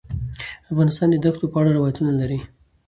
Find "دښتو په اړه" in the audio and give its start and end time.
1.25-1.71